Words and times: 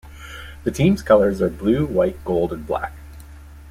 The 0.63 0.71
team's 0.71 1.03
colors 1.03 1.43
are 1.43 1.49
blue, 1.51 1.85
white, 1.85 2.25
gold 2.25 2.51
and 2.51 2.65
black. 2.65 2.93